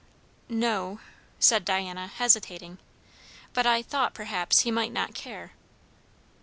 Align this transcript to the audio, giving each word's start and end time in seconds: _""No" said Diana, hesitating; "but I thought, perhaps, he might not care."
_""No" 0.49 0.99
said 1.49 1.63
Diana, 1.63 2.07
hesitating; 2.07 2.79
"but 3.53 3.67
I 3.67 3.83
thought, 3.83 4.15
perhaps, 4.15 4.61
he 4.61 4.71
might 4.71 4.91
not 4.91 5.13
care." 5.13 5.51